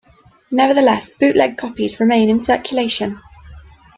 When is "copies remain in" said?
1.59-2.41